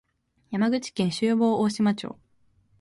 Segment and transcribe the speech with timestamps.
[0.49, 2.17] 山口県周防大島町